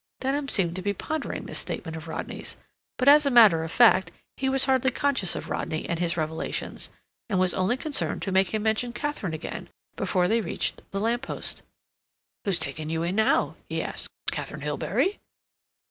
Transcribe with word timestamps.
Denham 0.19 0.47
seemed 0.49 0.75
to 0.77 0.81
be 0.81 0.95
pondering 0.95 1.45
this 1.45 1.59
statement 1.59 1.95
of 1.95 2.07
Rodney's, 2.07 2.57
but, 2.97 3.07
as 3.07 3.27
a 3.27 3.29
matter 3.29 3.63
of 3.63 3.71
fact, 3.71 4.09
he 4.35 4.49
was 4.49 4.65
hardly 4.65 4.89
conscious 4.89 5.35
of 5.35 5.47
Rodney 5.47 5.87
and 5.87 5.99
his 5.99 6.17
revelations, 6.17 6.89
and 7.29 7.39
was 7.39 7.53
only 7.53 7.77
concerned 7.77 8.23
to 8.23 8.31
make 8.31 8.51
him 8.51 8.63
mention 8.63 8.93
Katharine 8.93 9.35
again 9.35 9.69
before 9.95 10.27
they 10.27 10.41
reached 10.41 10.81
the 10.89 10.99
lamp 10.99 11.21
post. 11.21 11.61
"Who's 12.45 12.57
taken 12.57 12.89
you 12.89 13.03
in 13.03 13.15
now?" 13.15 13.53
he 13.69 13.83
asked. 13.83 14.09
"Katharine 14.31 14.61
Hilbery?" 14.61 15.19